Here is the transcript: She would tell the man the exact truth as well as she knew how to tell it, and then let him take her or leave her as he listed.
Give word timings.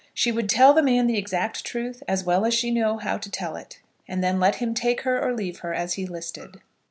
She 0.15 0.31
would 0.31 0.49
tell 0.49 0.73
the 0.73 0.81
man 0.81 1.05
the 1.05 1.19
exact 1.19 1.63
truth 1.63 2.01
as 2.07 2.23
well 2.23 2.43
as 2.43 2.55
she 2.55 2.71
knew 2.71 2.97
how 2.97 3.19
to 3.19 3.29
tell 3.29 3.55
it, 3.55 3.79
and 4.07 4.23
then 4.23 4.39
let 4.39 4.55
him 4.55 4.73
take 4.73 5.01
her 5.01 5.21
or 5.23 5.31
leave 5.31 5.59
her 5.59 5.75
as 5.75 5.93
he 5.93 6.07
listed. 6.07 6.59